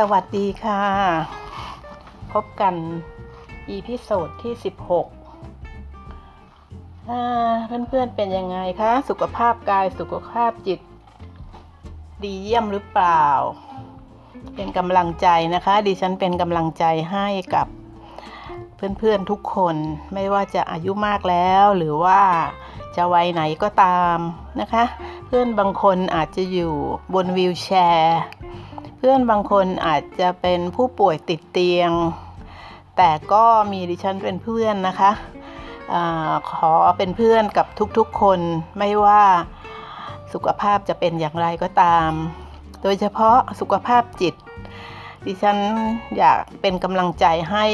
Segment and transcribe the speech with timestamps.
[0.00, 0.82] สวัสดีค่ะ
[2.32, 2.74] พบกัน
[3.68, 4.54] episode ที่
[5.60, 7.22] 16อ่า
[7.88, 10.80] เพื่อนๆเป็นยังไงคะ สุขภาพกายสุขภาพจิต
[12.22, 13.26] ดีเยี่ยมหรือเปล่า
[14.54, 17.66] เป็นกำลังใจนะคะ ดิฉันเป็นกำลังใจให้กับ
[18.76, 19.76] เพื่อนๆทุกคน
[20.14, 22.20] ไม่ว่าจะอายุมากแล้วหรือว่า
[22.96, 24.18] จะวัยไหนก็ตาม
[24.60, 24.84] นะคะ
[25.26, 26.72] เพื่อนบางคนอาจจะอยู่
[27.14, 28.20] บนวีลแชร์
[29.08, 31.90] พื่อนบางคนอาจจะเป็นผู้ป่วยติดเตียง
[32.96, 35.10] แต่ก็มีดิฉันเป็นเพื่อนนะคะ
[35.92, 35.94] อ
[36.50, 37.66] ขอเป็นเพื่อนกับ
[37.98, 38.40] ทุกๆคน
[38.78, 39.24] ไม่ว่า
[40.32, 42.10] สุขภาพจะเป็นอย่างไรก็ตาม
[42.82, 44.34] โดยเฉพาะสุขภาพจิต
[45.26, 45.58] ดิฉัน
[46.18, 47.66] อยากเป็นกำลังใจให้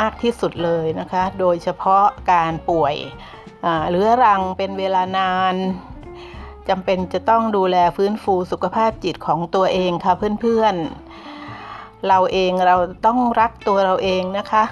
[0.00, 2.94] มากที่สุดเลยนะคะ โดยเฉพาะการป่วย
[3.90, 5.56] เรื้อรังเป็นเวลานาน
[6.68, 14.64] จำเป็นจะต้องดูแลฟื้นฟูสุขภาพจิตของตัวเองค่ะเพื่อนๆ เราเองเราต้องรักตัวเราเองนะคะ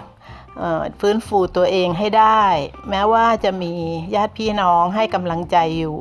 [1.00, 2.42] ฟื้นฟูตัวเองให้ได้
[2.91, 3.72] แม้ว่าจะมี
[4.14, 5.97] ญาติพี่น้องให้กำลังใจอยู่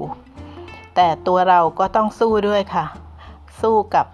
[0.96, 2.86] แต่ตัวเราก็ต้องสู้ด้วยค่ะ
[3.62, 4.06] สู้กับ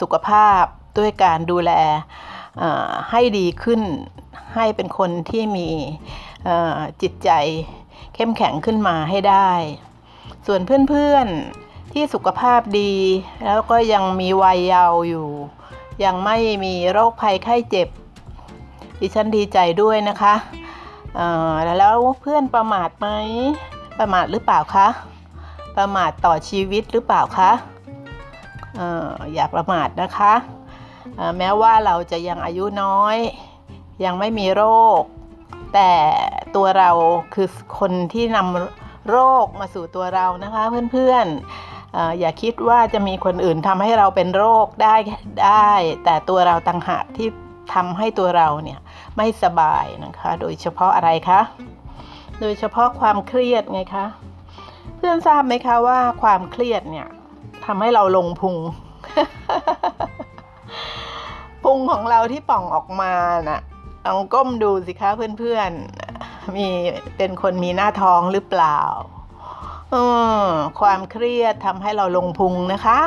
[0.00, 0.62] สุขภาพ
[0.98, 1.72] ด้วยการดูแล
[3.10, 3.80] ให้ดีขึ้น
[4.54, 5.68] ให้เป็นคนที่มี
[7.02, 7.30] จิตใจ
[8.14, 9.50] เข้มแข็งขึ้นมาให้ได้
[10.46, 12.92] ส่วนเพื่อนๆที่สุขภาพดี
[13.44, 15.28] แล้วก็ยังมีวัยเยาว์อยู่
[16.04, 17.88] ยังไม่มีโรคภัยไข้เจ็บ
[19.00, 20.34] ดิฉันดีใจด้วยนะคะ
[21.78, 23.08] แล้วเพื่อนประมาทไหม
[23.98, 24.88] ประมาทหรือเปล่าคะ
[25.76, 27.50] ประมาทต่อชีวิตหรือเปล่าคะ
[29.34, 30.34] อย่าประมาทนะคะ
[31.38, 33.16] แม้ว่าเราจะยังอายุน้อย
[34.04, 34.64] ยังไม่มีโร
[35.00, 35.02] ค
[35.74, 35.90] แต่
[36.54, 36.90] ตัวเรา
[37.34, 40.62] คือคนที่นำ โรคมาสู่ตัวเรานะคะ
[40.92, 44.94] เพื่อนๆอย่าคิดว่าจะมีคนอื่นทำให้เราเป็นโรคได้
[45.44, 45.72] ได้
[46.04, 47.28] แต่ตัวเราต่างหากที่
[47.74, 48.80] ทำให้ตัวเราเนี่ย
[49.16, 51.40] ไม่สบายนะคะ โดยเฉพาะอะไรคะ
[52.40, 54.06] โดยเฉพาะความเครียดไงคะ
[54.96, 57.08] เพื่อนทราบไหมคะว่าความเครียดเนี่ย
[57.66, 58.56] ทำให้เราลงพุง
[61.64, 63.14] พุงของเราที่ป่องออกมา
[63.48, 63.62] น่ะ
[64.06, 66.05] ลองก้มดูสิคะเพื่อนๆ
[66.56, 66.66] มี
[67.16, 68.78] เป็นคนมีหน้าท้องหรือเปล่า
[69.94, 69.96] อ
[70.42, 70.46] อ
[70.80, 73.00] ความเครียดทำให้เราลงพุงนะคะ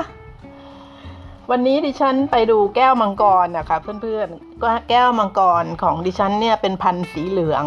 [1.50, 7.66] วันนี้ดิฉันไปดูแก้วมังกรนะคะเพื่อนๆก็แก้วมังกรของดิฉันเนี่ยเป็นพันธุ์สีเหลือง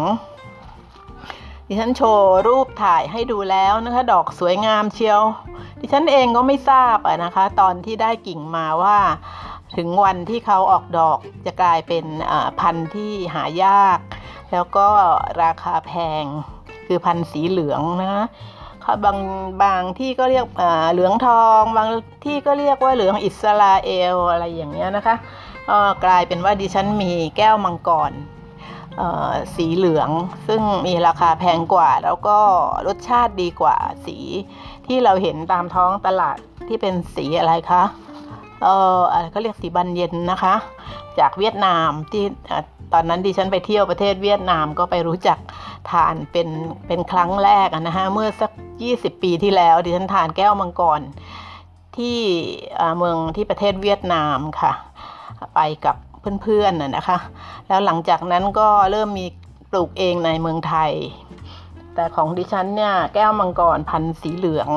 [1.67, 5.21] ดิฉันโชว์รูปถ่ายให้ดูแล้วนะคะ ดอกสวยงามเชียว
[5.79, 8.97] ดิฉันเองก็ไม่ทราบอะนะคะ ตอนที่ได้กิ่งมาว่า
[9.75, 12.05] ถึงวันที่เขาออกดอกจะกลายเป็น
[12.59, 13.99] พันธุ์ที่หายาก
[14.53, 14.87] แล้วก็
[15.43, 16.23] ราคาแพง
[16.87, 18.27] คือพันธุ์สีเหลืองนะ
[19.05, 19.17] บาง
[19.63, 20.45] บางที่ก็เรียก
[20.91, 21.89] เหลืองทอง บาง
[22.25, 25.15] ที่ก็เรียกว่าเหลืองอิสราเอลอะไรอย่างเงี้ยนะคะ
[25.69, 28.11] ก็กลายเป็นว่าดิฉันมีแก้วมังกร
[29.55, 30.09] สีเหลือง
[30.47, 32.37] ซึ่งมีราคาแพงกว่า แล้วก็
[32.87, 33.75] รสชาติดีกว่า
[34.05, 34.17] สี
[34.87, 36.37] ที่เราเห็นตามท้องตลาด
[36.67, 37.83] ที่เป็นสีอะไรคะ
[38.63, 40.55] เอออะไรเขาเรียกสีบันเย็นนะคะ
[41.19, 42.23] จากเวียดนามที่
[42.93, 45.37] ตอนนั้นดิฉันไปเที่ยวประเทศเวียดนามก็ไปรู้จัก
[45.91, 46.47] ทานเป็น
[46.87, 48.51] เป็นครั้งแรกนะฮะเมื่อสัก
[48.87, 51.01] 20 ปีที่แล้วดิฉันทานแก้วมังกร
[51.97, 52.17] ที่
[52.97, 54.73] เมืองที่ประเทศเวียดนามค่ะ
[55.55, 55.95] ไปกับ
[56.41, 57.17] เพื่อนๆน่ะนะคะ
[57.67, 59.25] แล้วหลังจากนั้นก็เริ่มมี
[59.71, 60.91] ปลูกเองในเมืองไทย
[61.95, 64.69] แต่ของดิฉันเนี่ยแก้วมังกรพันธุ์สีเหลือง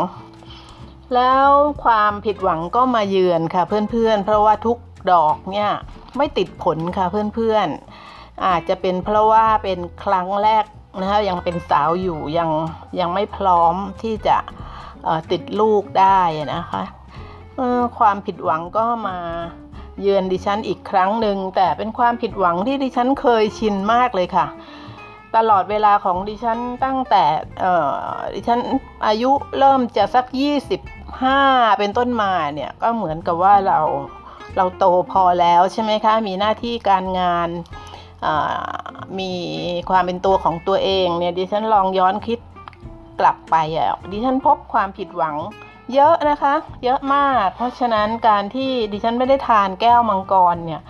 [1.15, 1.49] แล้ว
[1.85, 4.79] ความผิดหวังก็มาเยือนค่ะเพื่อนๆ เพราะว่าทุก
[5.13, 5.71] ดอกเนี่ย
[6.17, 10.65] ไม่ติดผลค่ะเพื่อนๆ อาจจะเป็นเพราะว่าเป็นครั้งแรก
[11.01, 12.51] นะคะยังเป็นสาวอยู่ยัง
[13.01, 14.37] ยังไม่พร้อมที่จะ
[15.31, 16.21] ติดลูกได้
[16.55, 16.83] นะคะ
[17.99, 19.19] ความผิดหวังก็มา
[20.03, 24.47] เยือนดิฉันอีกครั้งหนึ่งแต่เป็นความผิดหวังที่ดิฉันเคยชินมากเลยค่ะ
[25.37, 27.25] ตลอดเวลาของดิฉันตั้งแต่
[28.35, 28.61] ดิฉัน
[29.07, 30.27] อายุเริ่มจะสัก
[30.67, 31.41] 20 ห้า
[31.79, 33.81] เป็นต้นมาเนี่ยก็เหมือนกับว่าเรา
[34.57, 37.49] เราโตพอแล้วใช่ไหมคะ มีหน้าที่การงาน
[39.19, 39.33] มี
[39.91, 42.39] ความเป็นตัวของตัวเองเนี่ยดิฉันลองย้อนคิด
[43.21, 45.37] กลับไปอะดิฉันพบความผิดหวัง
[45.95, 46.55] เยอะนะคะ
[46.85, 50.81] เยอะมาก เพราะฉะนั้นการที่ดิฉันไม่ได้ทานแก้วมังกรเนี่ย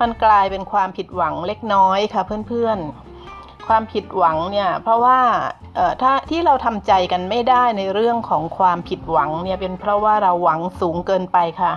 [0.00, 3.11] มันกลายเป็นความผิดหวังเล็กน้อยค่ะเพื่อนๆ
[3.68, 5.18] ความผิดหวังเนี่ยเพราะว่า
[6.02, 11.72] ถ้าที่เราทำใจกันไม่ได้ในเรื่องของความผิดหวังเนี่ยเป็นเพราะว่าเราหวังสูงเกินไปค่ะ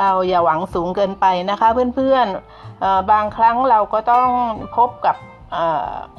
[0.00, 4.28] เราอย่าหวังสูงเกินไปนะคะ เพื่อนๆบางครั้งเราก็ต้อง
[4.76, 5.16] พบกับ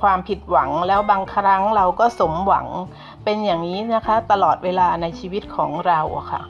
[0.01, 2.67] ความผิดหวังแล้วบางครั้งเราก็สมหวัง
[3.23, 6.01] เป็นอย่างนี้นะคะตลอดเวลาในชีวิตของเรา
[6.31, 6.41] ค่ะ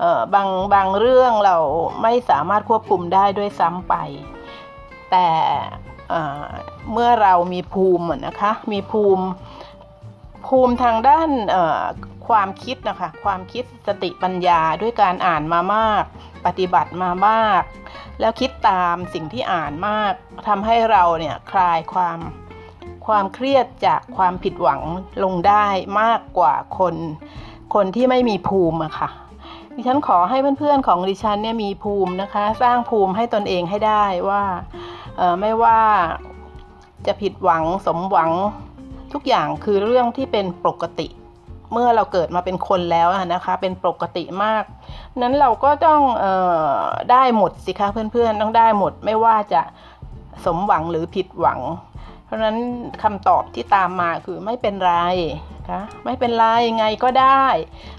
[0.00, 1.56] เอ่อบางบางเรื่องเรา
[2.02, 3.94] ไม่สามารถควบคุมได้ด้วยซ้ำไป
[5.10, 5.26] แต่
[6.92, 9.24] เมื่อเรามีภูมินะคะมีภูมิ
[10.48, 11.30] ภูมิทางด้าน
[12.28, 16.04] ความคิดนะคะความคิดสติปัญญาด้วยการอ่านมามาก
[16.46, 17.62] ปฏิบัติมามาก
[18.20, 20.12] แล้วคิดตามสิ่งที่อ่านมาก
[20.48, 22.18] ทำให้เราเนี่ยคลายความ
[23.06, 24.80] ความเครียดจากความผิดหวัง
[25.24, 25.66] ลงได้
[26.00, 26.94] มากกว่าคน
[27.74, 29.10] คนที่ไม่มีภูมิอะค่ะ
[29.74, 34.42] ดิฉันขอให้เพื่อนๆของดิฉันเนี่ยมีภูมินะคะ สร้างภูมิให้ตนเองให้ได้ว่า
[35.40, 35.80] ไม่ว่า
[37.06, 38.30] จะผิดหวังสมหวัง
[39.12, 41.08] ทุกอย่างคือเรื่องที่เป็นปกติ
[41.72, 44.64] เมื่อเราเกิดมาเป็นคนแล้วนะคะเป็นปกติมาก
[45.22, 46.26] นั้นเราก็ต้องอ
[46.80, 49.60] อได้หมดสิคะเพื่อนๆต้องได้หมดไม่ว่าจะ
[50.44, 51.60] สมหวังหรือผิดหวัง
[52.24, 52.56] เพราะฉะนั้น
[53.02, 54.94] คำตอบที่ตามมาคือไม่เป็นไร
[55.70, 57.44] คะไม่เป็นไรยังไงก็ได้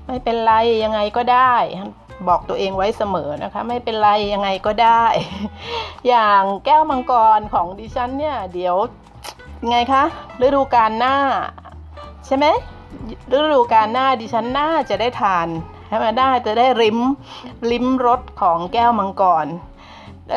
[0.08, 1.54] ไม่เป็นไรยังไงก็ได้
[2.28, 5.06] บอกตัวเองไว้เสมอนะคะ ไม่เป็นไรยังไงก็ได้
[6.08, 8.76] อย่างแก้วมังกรของดิฉันเนี่ย เดี๋ยว
[9.64, 10.04] ยังไงคะ
[10.42, 11.16] ฤดูกาลหน้า
[12.26, 12.46] ใช่ไหม
[13.34, 15.48] ฤดูกาลหน้าดิฉันน่าจะได้ทาน
[15.88, 17.00] ใช่ไหมได้จะได้ริม
[17.72, 19.48] ลิ้มรสของแก้วมังกร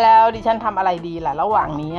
[0.02, 1.94] แล้วดิฉันทำอะไรดีล่ะระหว่างนี้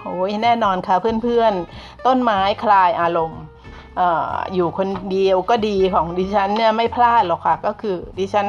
[0.00, 3.42] โอ้ยแน่นอนค่ะเพื่อนๆ ต้นไม้คลายอารมณ์
[4.54, 8.46] อยู่คนเดียวก็ดีของดิฉันเนี่ยไม่พลาดหรอกค่ะ ก็คือดิฉัน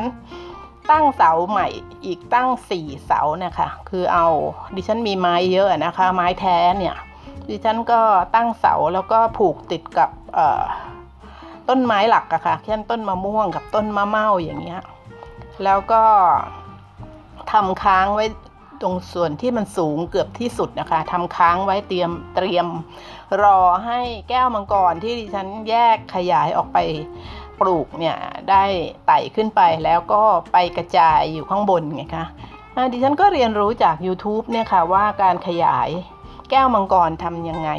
[0.91, 1.67] ตั้งเสาใหม่
[2.05, 4.27] อีกตั้งสี่เสานี่ยค่ะคือเอา
[4.75, 6.95] ดิฉันมีไม้เยอะนะคะ ไม้แท้เนี่ย
[7.49, 8.01] ดิฉันก็
[8.35, 10.09] ตั้งเสาแล้วก็ผูกติดกับ
[11.69, 14.81] ต้นไม้หลักอะค่ะเช่นต้นมะม่วงกับต้นมะเม่าอย่างเงี้ย
[15.63, 16.03] แล้วก็
[17.51, 18.25] ทำค้างไว้
[18.81, 22.67] ตรงส่วนที่มันสูงเกือบที่สุดนะคะทำค้างไว้เตรียมเตรียม
[23.41, 23.99] รอให้
[24.29, 26.77] แก้วมังกรที่ดิฉันแยกขยายออกไป
[27.59, 28.17] ปลูกเนี่ย
[28.49, 28.63] ได้
[29.07, 30.21] ไต่ขึ้นไปแล้วก็
[30.53, 32.25] ไปกระจายอยู่ข้างบนไงคะ
[32.93, 35.89] ดิฉันก็เรียนรู้จาก YouTube เนี่ยค่ะว่าการขยาย
[36.49, 37.69] แก้วมังกรทำยังไง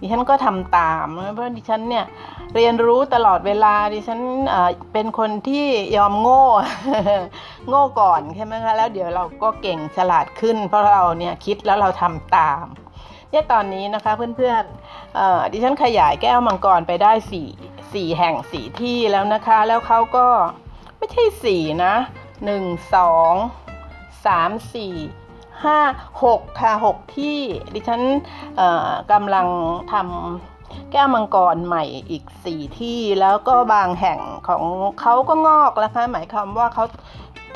[0.00, 2.04] ดิฉันก็ทำตามเพราะดิฉันเนี่ย
[2.54, 5.66] เรียนรู้ตลอดเวลาดิฉันเอ่อเป็นคนที่
[5.96, 6.44] ยอมโง่
[7.68, 12.64] โง่ก่อนใช่ไหมคะแล้วเดี๋ยวเราก็เก่งฉลาดขึ้น เพราะเราเนี่ยคิดแล้วเราทำตาม
[13.30, 17.48] เนี่ยตอนนี้นะคะเพื่อนๆดิฉันขยายแก้วมังกรไปได้สี่
[17.92, 20.26] สี่แห่งสี่ที่แล้วนะคะ แล้วเขาก็
[20.98, 21.94] ไม่ใช่สี่นะ
[22.44, 23.32] หนึ่งสอง
[24.26, 24.94] สามสี่
[25.64, 25.78] ห้า
[26.24, 27.38] หกค่ะหกที่
[27.74, 28.02] ดิฉัน
[29.12, 29.46] กำลัง
[29.92, 34.64] ทำแก้วมังกรใหม่อีกสี่ที่แล้วก็บางแห่งของ
[35.00, 36.84] เขาก็งอกแล้วค่ะหมายความว่าเขา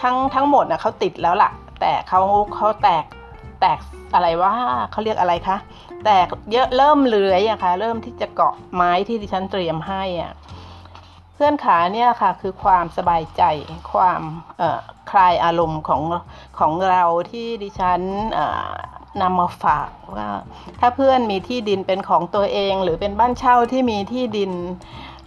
[0.02, 1.50] ทั้งทั้งหมดนะเขาติดแล้วล่ะ
[1.80, 2.20] แต่เขา
[2.56, 3.04] เขาแตก
[3.60, 3.80] แตก
[4.14, 4.54] อะไรว่า
[4.90, 5.56] เขาเรียกอะไรคะ
[6.04, 10.32] แตกเยอะเริ่มเลื้อยอะค่ะ เริ่มที่จะเกาะไม้ที่ดิฉันเตรียมให้อะ
[11.34, 13.42] เพื่อนขาเนี่ยค่ะคือความสบายใจ
[13.92, 14.22] ความ
[15.10, 16.02] คลายอารมณ์ของ
[16.58, 18.00] ของเราที่ดิฉัน
[19.22, 20.28] นำมาฝากว่า
[20.80, 24.52] ถ้าเพื่อนมีที่ดินเป็นของตัวเอง หรือเป็นบ้านเช่าที่มีที่ดิน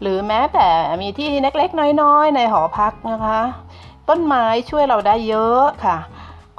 [0.01, 0.67] หรือแม้แต่
[1.01, 3.41] มีที่เล็กๆน้อยๆ ในหอพักนะคะ
[4.09, 5.97] ต้นไม้ช่วยเราได้เยอะค่ะ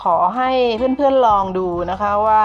[0.03, 2.45] ขอให้เพื่อนๆลองดูนะคะว่า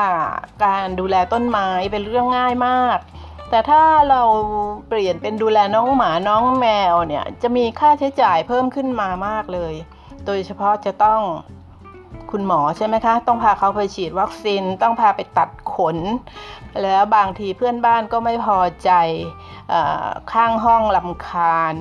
[0.65, 2.99] การดูแลต้นไม้เป็นเรื่องง่ายมาก
[3.49, 4.21] แต่ถ้าเรา
[4.87, 9.73] เปลี่ยนเป็นดูแลน้องหมาน้องแมวเนี่ยจะมีค่าใช้จ่ายเพิ่มขึ้นมามากเลย
[10.25, 11.21] โดยเฉพาะจะต้อง
[12.31, 15.97] คุณหมอใช่ไหมคะ ต้องพาเขาไปฉีดวัคซีน ต้องพาไปตัดขน
[16.81, 18.91] แล้วบางทีเพื่อนบ้านก็ไม่พอใจ
[19.73, 19.75] อ
[20.33, 21.73] ข้างห้องลำคาญ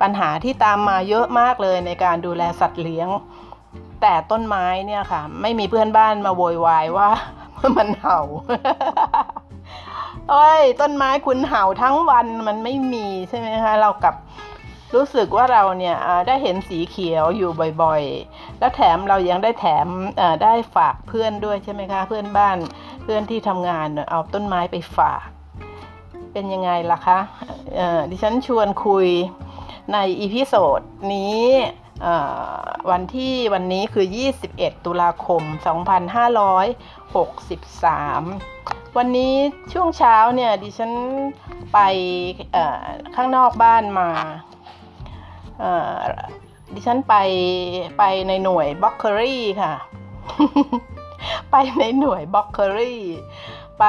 [0.00, 3.08] ปัญหาที่ตามมาเยอะมากเลยในการดูแลสัตว์เลี้ยง
[4.02, 7.10] แต่ต้นไม้เนี่ยค่ะ ไม่มีเพื่อนบ้านมาโวยวายว่า
[7.76, 8.20] มันเห่า
[10.30, 14.14] โอ้ย ต้นไม้คุณเห่าทั้งวันมันไม่มีใช่ไหมคะเรากับ
[14.94, 19.86] รู้สึกว่าเราเนี่ยได้เห็นสีเขียวอยู่บ่อยๆ แล้วแถมเรายังได้แถม
[20.42, 22.56] ได้ฝากเพื่อนด้วยใช่ไหมคะ เพื่อนบ้าน
[23.02, 25.22] เพื่อนที่ทำงานเอาต้นไม้ไปฝาก
[26.32, 27.18] เป็นยังไงล่ะคะ
[28.10, 29.06] ดิฉันชวนคุย
[29.92, 30.80] ในอีพิโซด
[31.14, 31.42] นี้
[32.90, 34.06] วันที่วันนี้คือ
[34.44, 35.42] 21 ตุลาคม
[37.00, 39.34] 2563 วันนี้
[39.72, 40.92] ช่วงเช้าเนี่ยดิฉัน
[41.72, 41.78] ไป
[43.14, 44.08] ข้างนอกบ้านมา
[46.74, 47.14] ดิฉันไป
[47.98, 49.74] ไปในหน่วยบ็อกเคอรี่ค่ะ
[51.50, 53.02] ไปในหน่วยบ็อกเคอรี่
[53.80, 53.84] ไป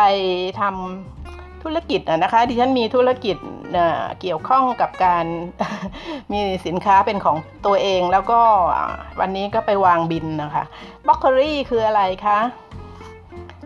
[0.60, 1.23] ทำ
[1.64, 3.38] ธุรกิจนะคะดิฉันมีธุรกิจ
[4.22, 5.26] เกี่ยวข้องกับการ
[6.32, 8.42] มีสินค้าเป็นของตัวเองแล้วก็
[9.20, 10.64] วันนี้ก็ไปวางบิลนะคะ
[11.08, 12.40] บร็อกโคลี่คืออะไรคะ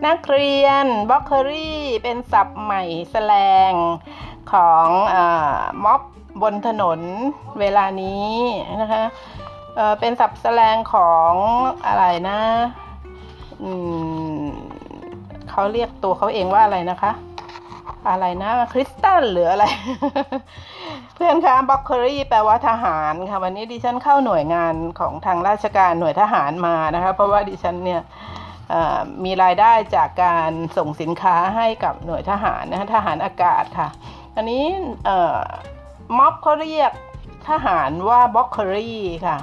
[0.06, 3.34] นักเรียนบร็อกโคลี่เป็นศัพท์ใหม่แสล
[3.70, 3.72] ง
[4.52, 5.16] ของอ
[5.84, 6.02] ม็อบ
[6.42, 7.00] บนถนน
[7.60, 8.32] เวลานี้
[8.80, 9.04] นะคะ
[9.76, 11.32] เเป็นศัพท์แสลงของ
[11.86, 12.38] อะไรนะ
[15.50, 17.12] เขาเรียกตัวเขาเองว่าอะไรนะคะ
[18.08, 19.64] อะไรนะคริสตัลหรืออะไร
[21.14, 28.00] เพื่อนคะบร็อกโคลี่แปลว่าทหารค่ะวันนี้ดิฉันเข้าหน่วยงานของทางราชการหน่วยทหารมานะคะ เพราะว่าดิฉันเนี่ย
[29.24, 33.88] มีรายได้จากการส่งสินค้าให้กับหน่วยทหารนะคะทหารอากาศค่ะ
[34.36, 34.64] อันนี้
[36.18, 36.92] ม็อบเขาเรียก
[37.48, 39.38] ทหารว่าบร็อกโคลี่ค่ะ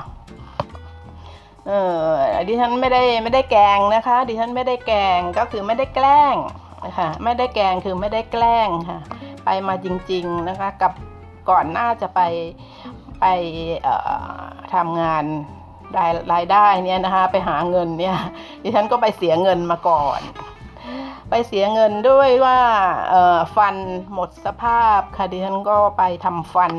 [1.67, 2.05] เออ
[2.47, 6.35] ดิฉันไม่ได้ไม่ได้แกงนะคะ ดิฉันไม่ได้แกงก็คือไม่ได้แกล้ง
[6.97, 8.99] ค่ะ ไม่ได้แกงคือไม่ได้แกล้งค่ะ
[9.45, 10.93] ไปมาจริงๆนะคะกับ
[11.49, 12.21] ก่อนหน้าจะไป
[13.21, 13.25] ไป
[14.73, 15.23] ทำงาน
[15.97, 18.17] รายรายได้เนี่ยนะคะ ไปหาเงินเนี่ย
[18.63, 20.19] ดิฉันก็ไปเสียเงินมาก่อน
[21.29, 22.59] ไปเสียเงินด้วยว่า
[23.55, 23.75] ฟัน
[24.13, 26.73] หมดสภาพค่ะดิฉันก็ไปทำฟัน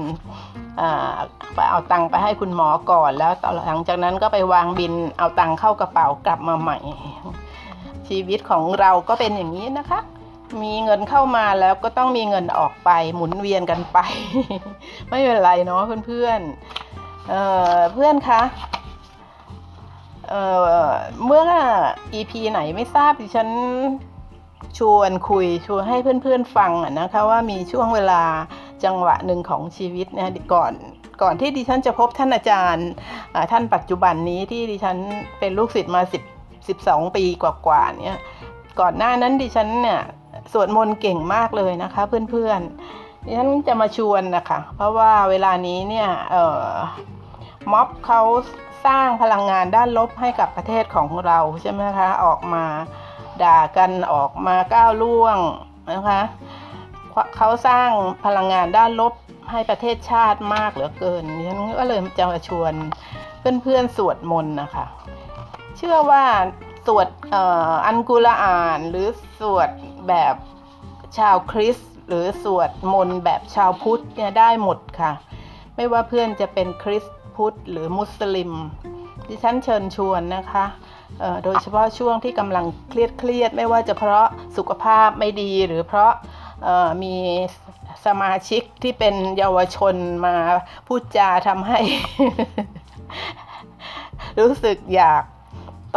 [1.54, 3.32] ไปเอาตังค์ไปให้คุณหมอก่อนแล้ว
[3.66, 6.78] หลังจากนั้นก็ไปวางบินเอาตังค์เข้ากระเป๋ากลับมาใหม่
[8.08, 10.00] ชีวิตของเราก็เป็นอย่างนี้นะคะ
[10.62, 13.98] มีเงินเข้ามาแล้วก็ต้องมีเงินออกไปหมุนเวียนกันไป
[15.08, 18.42] ไม่เป็นไรเนาะเพื่อนๆเเพื่อนคะ
[20.28, 21.44] เเมื่อ
[22.14, 23.48] EP ไหนไม่ทราบดิฉัน
[24.78, 28.22] ชวนคุยชวนให้เพื่อนๆฟังนะคะว่ามีช่วงเวลา
[28.84, 30.72] จังหวะหนึ่งของชีวิตนะก่อน
[31.22, 32.88] ก่อนที่ดิฉันจะพบท่านอาจารย์
[33.52, 34.96] ท่านปัจจุบันนี้ที่ดิฉัน
[35.38, 36.35] เป็นลูกศิษย์มา10
[36.74, 38.20] 12 ปีกว่าๆเนี่ย
[38.80, 40.00] ก่อนหน้านั้นดิฉันเนี่ย
[40.52, 46.08] สวดมนต์เก่งมากเลยนะคะ เพื่อนๆดิฉันจะมาชวนนะคะเพราะว่าเวลานี้เนี่ย
[47.72, 48.22] ม็อบเขา
[48.86, 52.64] สร้างพลังงานด้านลบให้กับประเทศของเราใช่ไหมคะออกมา
[53.42, 55.38] ด่ากันออกมาก้าวล่วง
[55.92, 56.20] นะคะ
[57.36, 57.90] เขาสร้าง
[58.24, 59.14] พลังงานด้านลบ
[59.50, 62.72] ให้ประเทศชาติมากเหลือเกินฉันก็เลยจะมาชวน
[63.62, 64.86] เพื่อนๆสวดมนต์นะคะ
[65.76, 66.24] เชื่อว่า
[66.86, 67.08] สวด
[67.86, 69.08] อันกุลอ่านหรือ
[69.40, 69.70] สวด
[70.08, 70.34] แบบ
[71.18, 75.12] ชาวคริสต์หรือสวดมนต์แบบชาวพุทธเนี่ยได้หมดค่ะ
[75.76, 78.52] ไม่ว่าเพื่อนจะเป็นคริสต์พุทธหรือมุสลิม
[79.28, 80.64] ดิฉันเชิญชวนนะคะ
[81.44, 86.12] โดยเฉพาะช่วงที่กำลังเครียดเครียดไม่ว่าจะเพราะสุขภาพไม่ดีหรือเพราะ
[87.02, 87.16] มี
[88.06, 89.94] สมาชิกที่เป็นเยาวชน
[90.26, 90.34] มา
[90.86, 91.80] พูดจาทำให้
[94.38, 95.22] รู้สึกอยาก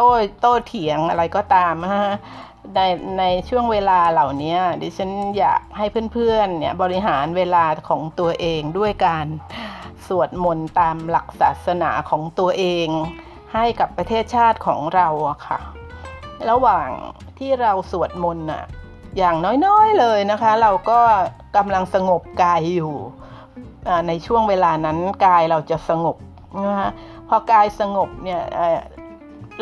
[0.01, 2.10] โต้โต้เถียงอะไรก็ตามฮะ
[2.75, 2.79] ใน
[3.20, 9.25] ในช่วงเวลาเหล่านี้ดิฉันอยากให้เพื่อนๆเนี่ยบริหารเวลาของตัวเองด้วยการ
[10.08, 12.88] สวดมนต์ตามหลักศาสนาของตัวเอง
[13.53, 15.60] ให้กับประเทศชาติของเราอะค่ะ
[16.50, 16.89] ระหว่าง
[17.38, 18.63] ที่เราสวดมนต์อะ
[19.18, 21.00] อย่างน้อยๆเลยนะคะ เราก็
[21.58, 22.94] กำลังสงบกายอยู่
[24.08, 26.18] ในช่วงเวลานั้นกายเราจะสงบ
[26.68, 26.91] นะคะ
[27.27, 28.41] พอกายสงบเนี่ย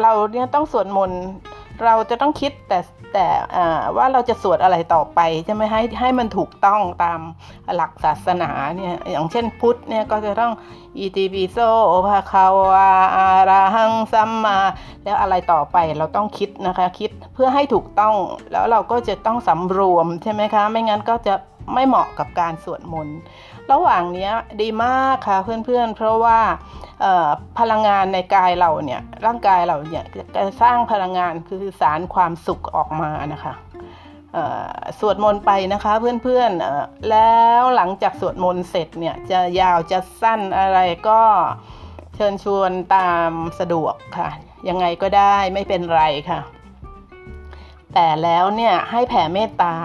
[0.01, 1.21] เราเนี่ยต้องสวดมนต์
[1.85, 2.79] เราจะต้องคิดแต่
[3.13, 3.27] แต่
[3.97, 7.19] ว่าเราจะสวดอะไรต่อไปใช่ไหมให้ให้มันถูกต้องตาม
[7.75, 10.53] หลักศาสนาเนี่ยอย่างเช่นพุทธเนี่ยก็จะต้อง
[10.97, 11.57] อิติปิโส
[12.07, 14.57] ภะคาวาอาราหังซัมมา
[15.03, 18.15] แล้วอะไรต่อไปเราต้องคิดนะคะ คิดเพื่อให้ถูกต้อง
[18.51, 21.35] แล้วเราก็จะต้องสำรวมใช่ไหมคะ ไม่งั้นก็จะ
[21.73, 23.17] ไม่เหมาะกับการสวดมนต์
[23.71, 24.29] ระหว่างนี้
[24.61, 26.39] ดีมากค่ะเพื่อนๆ เพราะว่า
[27.59, 30.03] พลังงานในกายเราเนี่ยร่างกายเราเนี่ย
[30.35, 33.53] จะสร้างพลังงานคือสารความสุขออกมานะคะ
[34.99, 35.93] สวดมนต์ไปนะคะ
[36.23, 41.21] เพื่อนๆแล้วหลังจากสวดมนต์เสร็จเนี่ยจะยาวจะสั้นอะไรก็
[42.15, 44.29] เชิญชวนตามสะดวกค่ะ
[44.69, 46.39] ยังไงก็ได้ไม่เป็นไรค่ะ
[47.93, 49.75] แต่แล้วเนี่ยให้แผ่เมตตา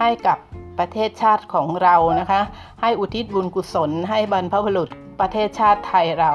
[0.00, 0.38] ให้กับ
[0.78, 2.40] ประเทศชาติของเรานะคะ
[2.80, 4.88] ให้อุทิศบุญกุศลให้บรรพบุรุษ
[5.20, 6.32] ประเทศชาติไทยเรา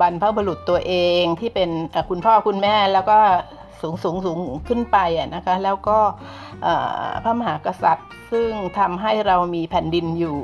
[0.00, 1.70] บรรพบุรุษตัวเองที่เป็น
[2.08, 3.18] คุณพ่อคุณแม่แล้วก็
[3.80, 4.98] สูงสูงสูงขึ้นไป
[5.34, 5.98] นะคะแล้วก็
[7.22, 10.38] พระมหากษัตริย์ ซึ่งทำให้เรามีแผ่นดินอยู่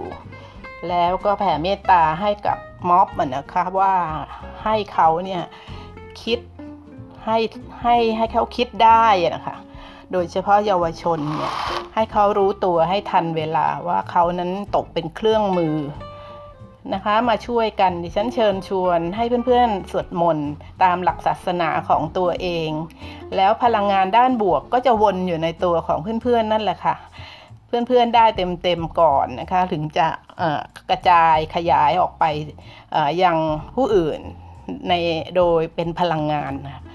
[0.89, 3.95] แล้วก็แผ่เมตตาให้กับม็อบนะคะว่า
[4.65, 5.43] ให้เขาเนี่ย
[6.23, 6.39] คิด
[7.27, 7.39] ให้
[7.83, 9.57] ให้ให้เขาคิดได้นะคะ
[10.15, 11.53] โดยเฉพาะเยาวชนเนี่ย
[11.95, 15.77] ให้เขารู้ตัวให้ทันเวลาว่าเขานั้นตกเป็นเครื่องมือ
[16.95, 20.49] นะคะมาช่วยกันดิฉันเชิญชวนให้เพื่อนๆสวดมนต์
[20.83, 22.71] ตามหลักศาสนาของตัวเอง
[23.37, 26.97] แล้วพลังงานด้านบวกก็จะวนอยู่ในตัวของเพื่อนๆนั่นแหละค่ะ
[27.67, 30.09] เพื่อนๆได้เต็มๆก่อนนะคะถึงจะ
[30.91, 32.25] กระจายขยายออกไป
[33.23, 33.37] ยัง
[33.77, 34.21] ผู้อื่น
[34.89, 34.93] ใน
[35.37, 36.53] โดยเป็นพลังงาน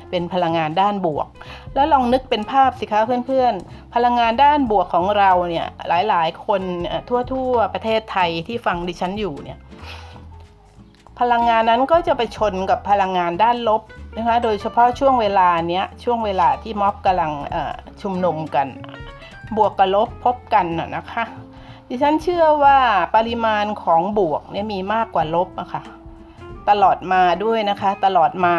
[0.10, 1.28] เป็นพลังงานด้านบวก
[1.76, 5.68] แล้วลองนึกเป็นภาพสิคะเพื่อนๆ พลังงานด้านบวกของเราเนี่ย
[6.10, 6.62] หลายๆ คน
[7.32, 9.60] ทั่วๆประเทศไทยที่ฟังดิฉันอยู่เนี่ย
[11.20, 13.82] พลังงานนั้นก็จะไปชนกับพลังงานด้านลบ
[14.18, 17.32] นะคะ โดยเฉพาะช่วงเวลาเนี้ยช่วงเวลาที่ม็อบกำลัง
[18.02, 18.68] ชุมนุมกัน
[19.58, 21.24] บวกกับลบพบกันนะคะ
[21.90, 22.78] ดิฉันเชื่อว่า
[23.16, 25.84] ปริมาณของบวกเนี่ยมีมากกว่าลบอะคะ่ะ
[26.70, 28.56] ตลอดมาด้วยนะคะ ตลอดมา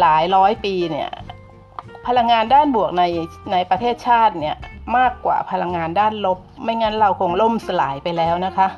[0.00, 1.10] หลายร้อยปีเนี่ย
[2.06, 3.02] พลังงานด้านบวกใน
[3.52, 4.56] ในประเทศชาติเนี่ย
[4.96, 8.68] มากกว่าพลังงานด้านลบ ไม่งั้นเราคงล่มสลายไปแล้วนะคะ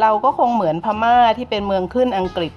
[0.00, 2.52] เราก็คงเหมือนพม่าที่เป็นเมืองขึ้นอังกฤษ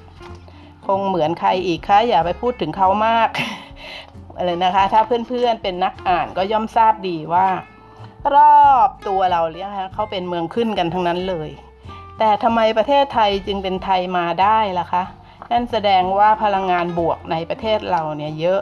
[0.88, 3.30] คงเหมือนใครอีกคะอย่าไปพูดถึงเขามาก
[4.38, 7.48] อะไรนะคะ ถ้าเพื่อนๆเป็นนักอ่านก็ย่อมทราบดีว่า
[8.36, 11.50] รอบตัวเราเนี่ยคะเขาเป็นเมืองขึ้นกันทั้งนั้นเลย
[12.20, 15.04] แต่ทำไมประเทศไทยจึงเป็นไทยมาได้ล่ะคะ
[15.52, 18.62] นั่นแสดงว่าพลังงานบวกในประเทศเราเนี่ยเยอะ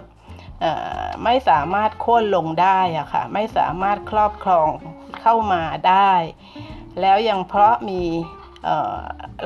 [1.23, 4.67] ไม่สามารถโค่นลงได้อะค่ะ ไม่สามารถครอบครอง
[5.21, 6.13] เข้ามาได้
[7.01, 8.01] แล้วยังเพราะมี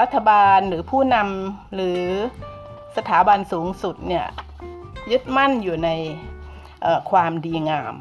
[0.01, 2.01] รัฐบาลหรือผู้นำหรือ
[2.98, 4.25] สถาบันสูงสุดเนี่ย
[5.12, 5.89] ยึดมั่นอยู่ใน
[7.12, 7.94] ความดีงาม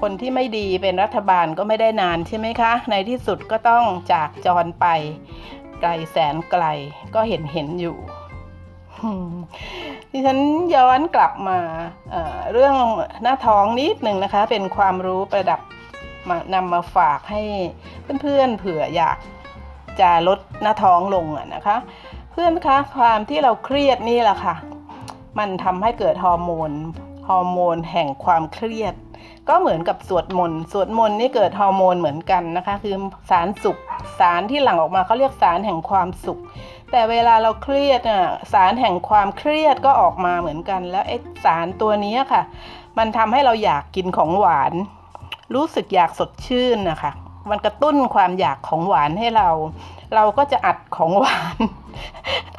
[0.00, 4.86] คนที่ไม่ดีเป็นรัฐบาลก็ไม่ได้นานใช่ไหมคะ ในที่สุดก็ต้องจากจรไป
[5.82, 6.64] ไกลแสนไกล
[7.14, 7.96] ก็เห็นเห็นอยู่
[10.10, 10.38] ดิฉัน
[10.74, 11.58] ย้อนกลับมา
[12.10, 12.76] เเรื่อง
[13.22, 15.60] หน้าท้องนิดหนึ่งนะคะ เป็นความรู้ประดับ
[16.28, 17.42] มานำมาฝากให้
[18.22, 19.18] เพื่อนๆเผื่ออยาก
[20.00, 21.76] จะลดหน้าท้องลงอะนะคะ
[22.32, 24.54] เพื่อนคะความที่เราเครียดนี่แหละค่ะ
[25.38, 26.70] มันทำให้เกิดฮอร์โมน
[27.36, 28.94] อร์โมนแห่งความเครียด
[29.48, 32.94] ก็เหมือนกับสวดมนต์สวดมนต์นี่เกิดฮอร์โมนเหมือนกันนะคะ คือ
[33.30, 33.78] สารสุข
[34.18, 36.40] สารที่หลั่งออกมาเขาเรียกสารแห่งความสุข
[36.90, 38.22] แต่เวลาเราเครียดอะ
[38.52, 42.42] สารแห่งความเครียดก็ออกมาเหมือนกัน แล้วไอ้สารตัวนี้ค่ะ
[42.98, 44.72] มันทำให้เราอยากกินของหวาน
[45.54, 47.12] รู้สึกอยากสดชื่นนะคะ
[47.50, 49.48] มันกระตุ้นความอยากของหวานให้เรา
[50.14, 51.56] เราก็จะอัดของหวาน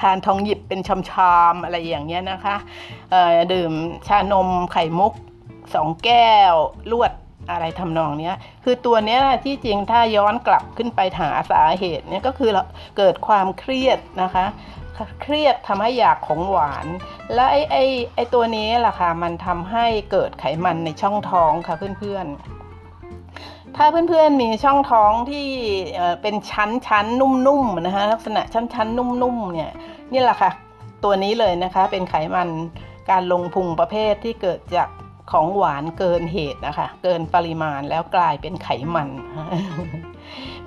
[0.01, 2.55] ทานทองหยิบเป็นชามๆอะไรอย่างเงี้ยนะคะ
[3.53, 3.71] ดื่ม
[4.07, 5.13] ชานมไข่มุก
[5.73, 6.53] สองแก้ว
[6.91, 7.11] ลวด
[7.51, 12.51] อะไรทำนองเนี้ย คือตัวเนี้นะที่จริงถ้าย้อนกลับขึ้นไปหาสาเหตุเนี่ยก็คือ
[12.97, 14.45] เกิดความเครียดนะคะ
[15.21, 16.87] เครียดทำให้อยากของหวาน
[17.33, 17.83] และไอ้ไอ้
[18.15, 22.60] ไอ้ตัวนี้แหละค่ะมันทำให้เกิดไขมันในช่องท้องค่ะเพื่อนๆ
[23.77, 25.47] ถ้าเพื่อนๆมีช่องท้องที่
[26.21, 29.71] เป็นชั้นชั้นนุ่มๆนะคะลักษณะชั้นชั้นนุ่มๆเนี่ย
[30.13, 30.51] นี่แหละค่ะ
[31.03, 32.49] ตัวนี้เลยนะคะเป็นไขมัน
[33.09, 34.89] การลงพุงประเภทที่เกิดจาก
[35.31, 39.09] ของหวานเกินเหตุนะคะ เกินปริมาณแล้วกลายเป็นไขมัน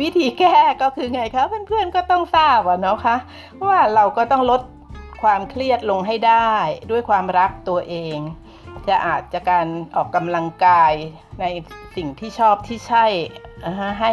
[0.01, 3.17] วิธีแก้ก็คือไงคะเพื่อนๆก็ต้องทราบอะเนาะคะ
[3.69, 4.63] ว่าเราก็ต้องลด
[5.23, 6.53] ความเครียดลงให้ได้
[6.91, 8.19] ด้วยความรักตัวเอง
[8.89, 9.67] จะอาจจะการ
[9.97, 10.93] ออกกำลังกาย
[11.41, 11.45] ใน
[11.97, 13.07] สิ่งที่ชอบที่ใช่
[14.01, 14.13] ให้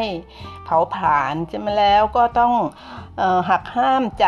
[0.65, 2.53] เผาผลาญจะมแล้วก็ต้อง
[3.21, 4.25] ออหักห้ามใจ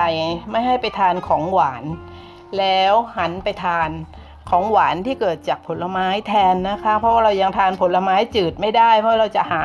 [0.52, 1.84] ไม่ให้ไปทานของหวาน
[2.58, 3.90] แล้วหันไปทาน
[4.50, 9.64] ของหวานที่เกิดจากผลไม้แทนนะคะ เพราะว่าเรายังทานผลไม้จืดไม่ได้ เพราะเราจะหา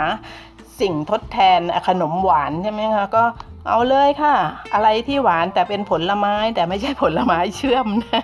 [0.80, 3.24] สิ่งทดแทนขนมหวานใช่ไหมคะก็
[3.68, 4.34] เอาเลยค่ะ
[4.74, 8.22] อะไรที่หวานแต่เป็นผลไม้แต่ไม่ใช่ผลไม้เชื่อมนะ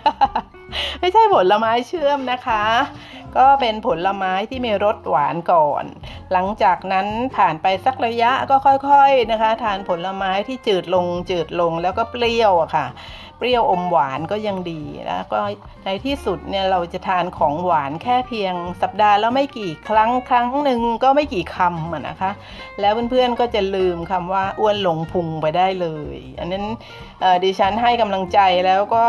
[1.00, 2.62] ไม่ใช่ผลไม้เชื่อมนะคะ
[3.36, 5.84] ก็เป็นผลไม้ที่มีรสหวานก่อน
[6.32, 7.06] หลังจากนั้น
[7.36, 12.86] ผ่านไปสักระยะก็ค่อยๆนะคะ ทานผลไม้ที่จืดลงจืดลงแล้วก็เปรี้ยวอะค่ะ
[13.38, 15.38] เปรี้ยวอมหวานก็ยังดีแล้วก็
[15.84, 22.30] ในที่สุดเนี่ยเราจะทานของหวานแค่เพียงสัปดาห์แล้วไม่กี่ครั้งครั้งหนึ่งก็ไม่กี่คำนะคะ
[22.80, 26.64] แล้วเพื่อนๆก็จะลืมคำว่าอ้วนหลงพุงไปได้เลย อันนั้น
[27.44, 29.06] ดิฉันให้กำลังใจแล้วก็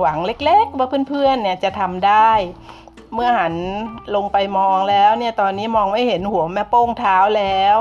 [0.00, 2.30] หวังเล็กๆ ว่าเพื่อนๆเนี่ยจะทำได้
[3.14, 3.54] เมื่อหัน
[4.14, 7.78] ลงไปมองแล้วเนี่ยตอนนี้มองไม่เห็นหัวแม่โป้งเท้าแล้ว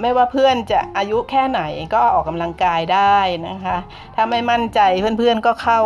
[0.00, 1.60] ไม่ว่าเพื่อนจะอายุแค่ไหน
[1.94, 3.76] ก็ออกกำลังกายได้นะคะ
[4.14, 4.80] ถ้าไม่มั่นใจ
[5.18, 5.80] เพื่อนๆก็เข้า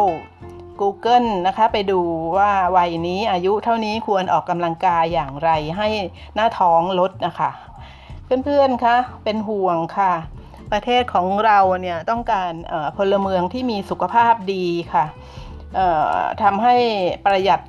[0.81, 2.01] Google นะคะไปดู
[2.37, 5.89] ว่าวัยนี้อายุเท่านี้ควรออกกำลังกายอย่างไรให้
[6.35, 7.51] หน้าท้องลดนะคะ
[8.45, 10.13] เพื่อนๆคะเป็นห่วงค่ะ
[10.73, 12.53] ประเทศของเราเนี่ยต้องการ
[12.97, 15.05] พลเมืองที่มีสุขภาพดีค่ะ
[16.43, 16.77] ทำให้
[17.25, 17.61] ประหยัด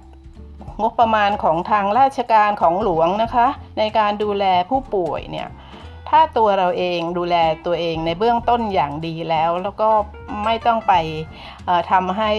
[0.81, 3.47] งบประมาณของทางราชการของหลวงนะคะ
[3.79, 5.47] ในการดูแลผู้ป่วยเนี่ย
[6.17, 9.89] ถ้าตัวเราเองดูแลตัวเองในเบื้องต้นอย่างดีแล้ว แล้วก็
[10.43, 10.93] ไม่ต้องไป
[11.91, 12.31] ทำให้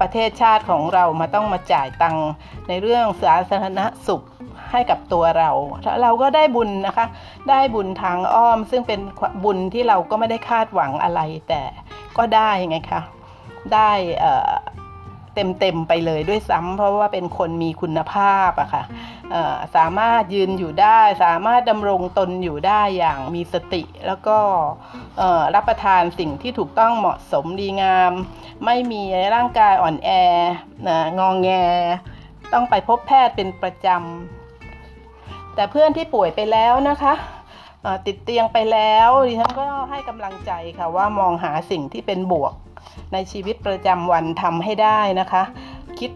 [0.00, 2.28] ประเทศชาติของเรามาต้องมาจ่ายตังค์
[2.68, 4.22] ในเรื่องสาธารณสุข
[4.70, 5.50] ให้กับตัวเรา
[6.02, 7.06] เราก็ได้บุญนะคะ
[7.50, 9.00] ได้บุญทางอ้อม ซึ่งเป็น
[9.44, 11.62] บุญที่เราก็ไม่ได้คาดหวังอะไรแต่
[12.16, 13.02] ก็ได้ไงคะ
[13.74, 13.90] ได้
[15.34, 18.82] เต็มๆไปเลยด้วยซ้ำเพราะว่าเป็นคนมีคุณภาพอะค่ะ
[19.76, 24.38] สามารถยืนอยู่ได้ สามารถดำรงตนอยู่ได้อย่างมีสติ แล้วก็
[25.54, 28.12] รับประทานสิ่งที่ถูกต้องเหมาะสมดีงาม
[28.64, 29.02] ไม่มี
[29.34, 30.10] ร่างกายอ่อนแอ
[31.18, 31.50] งองแง
[32.52, 37.14] ต้องไปพบแพทย์เป็นประจำ แต่เพื่อนที่ป่วยไปแล้วนะคะ
[38.06, 42.54] ติดเตียงไปแล้วดิฉันก็ให้กำลังใจค่ะว่ามองหาสิ่งที่เป็นบวก
[43.12, 45.42] ในชีวิตประจำวันทำให้ได้นะคะ
[45.98, 46.10] คิด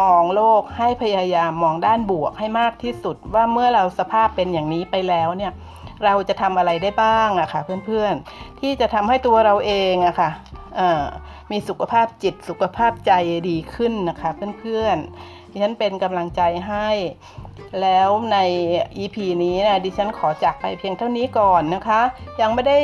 [0.00, 5.52] มองโลกให้พยายามมองด้านบวกให้มากที่สุด ว่าเมื่อเราสภาพเป็นอย่างนี้ไปแล้วเนี่ย
[6.04, 10.30] เราจะทำอะไรได้บ้างอะค่ะเพื่อนๆ ที่จะทำให้ตัวเราเองอะค่ะ
[11.50, 13.12] มีสุขภาพจิตสุขภาพใจ
[13.48, 16.88] ดีขึ้นนะคะเพื่อนๆ ดิฉันเป็นกำลังใจให้
[17.82, 18.38] แล้วใน
[19.02, 22.00] EP นี้นะดิฉันขอจากไปเพียงเท่านี้ก่อนนะคะ
[22.40, 22.78] ยังไม่ได้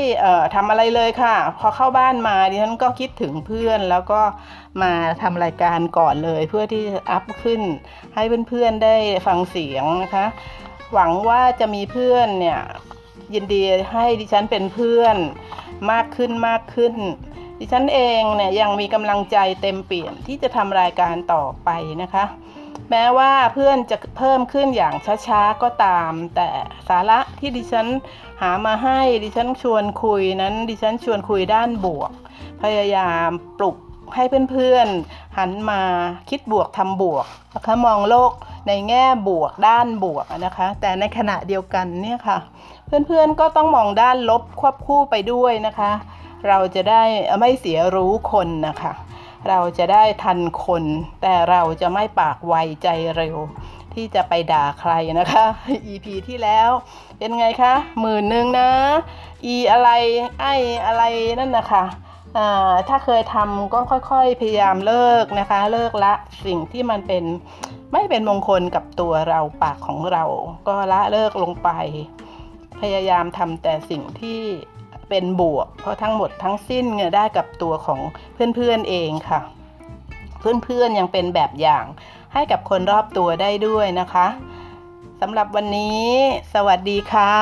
[0.54, 4.20] ทำอะไรเลยค่ะ พอเข้าบ้านมาดิฉันก็คิดถึงเพื่อน แล้วก็
[4.82, 7.62] มาทำรายการก่อนเลย เพื่อที่อัพขึ้น
[8.14, 10.26] ให้เพื่อนๆได้ฟังเสียงนะคะ
[10.92, 12.60] หวังว่าจะมีเพื่อนเนี่ย
[13.34, 15.16] ยินดีให้ดิฉันเป็นเพื่อน
[15.90, 16.94] มากขึ้นมากขึ้น
[17.58, 21.70] ดิฉันเองเนี่ยยังมีกำลังใจเต็มเปี่ยมที่จะทำรายการต่อไป
[22.02, 22.24] นะคะ
[22.90, 24.94] แม้ว่าเพื่อนจะเพิ่มขึ้นอย่าง
[25.26, 26.48] ช้าๆก็ตาม แต่
[26.88, 27.86] สาระที่ดิฉัน
[28.40, 32.10] หามาให้ดิฉันชวนคุยนั้น ดิฉันชวนคุยด้านบวก
[32.62, 33.76] พยายามปลุก
[34.14, 35.82] ให้เพื่อนๆ หันมา
[36.30, 38.32] คิดบวกทำบวกนะคะมองโลก
[38.66, 42.38] ในแง่บวกด้านบวกนะคะ แต่ในขณะเดียวกันเนี่ยค่ะ
[42.86, 45.92] เพื่อนๆก็ต้องมองด้านลบควบคู่ไปด้วยนะคะ
[46.48, 47.02] เราจะได้
[47.38, 48.92] ไม่เสียรู้คนนะคะ
[49.48, 50.84] เราจะได้ทันคน
[51.22, 53.36] แต่เราจะไม่ปากไวใจเร็ว
[53.94, 55.44] ที่จะไปด่าใครนะคะ
[55.92, 56.70] EP ที่แล้ว
[57.18, 58.70] เป็นไงคะหมื่นหนึ่งนะ
[59.54, 59.90] E อะไร
[60.40, 60.46] ไอ
[60.86, 61.02] อะไร
[61.38, 61.84] นั่นนะคะ
[62.88, 66.12] ถ้าเคยทำก็ค่อยๆ พยายามเลิกนะคะ เลิกละ
[66.46, 67.24] สิ่งที่มันเป็น
[67.92, 70.24] ไม่เป็นมงคลกับตัวเราปากของเรา
[70.68, 71.70] ก็ละเลิกลงไป
[72.80, 74.40] พยายามทำแต่สิ่งที่
[75.10, 78.00] เป็นบวก เพราะทั้งหมดทั้งสิ้นเนี่ยได้กับตัวของ
[78.54, 79.40] เพื่อนๆเองค่ะ
[80.40, 81.84] เพื่อนๆยังเป็นแบบอย่าง
[82.32, 84.26] ให้กับคนรอบตัวได้ด้วยนะคะ
[85.20, 86.06] สำหรับวันนี้
[86.54, 87.34] สวัสดีค่ะ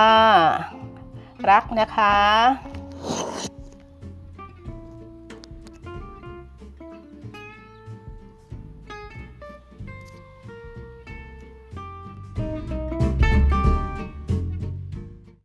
[1.51, 2.17] รักนะคะ